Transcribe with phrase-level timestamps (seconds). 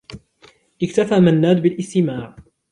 [0.83, 2.35] اكتفى منّاد بالاستماع.